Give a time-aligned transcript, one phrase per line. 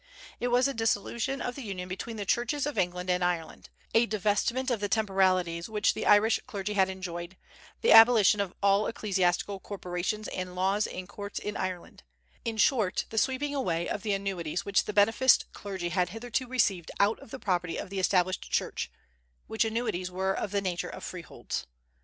[0.39, 4.07] It was a dissolution of the union between the Churches of England and Ireland; a
[4.07, 7.37] divestment of the temporalities which the Irish clergy had enjoyed;
[7.81, 12.01] the abolition of all ecclesiastical corporations and laws and courts in Ireland,
[12.43, 16.89] in short, the sweeping away of the annuities which the beneficed clergy had hitherto received
[16.99, 18.89] out of the property of the Established Church,
[19.45, 21.67] which annuities were of the nature of freeholds.